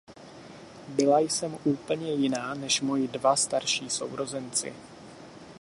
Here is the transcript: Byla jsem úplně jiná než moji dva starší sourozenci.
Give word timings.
Byla 0.87 1.19
jsem 1.19 1.57
úplně 1.63 2.13
jiná 2.13 2.53
než 2.53 2.81
moji 2.81 3.07
dva 3.07 3.35
starší 3.35 3.89
sourozenci. 3.89 4.73